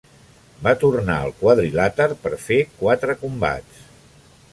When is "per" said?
2.23-2.31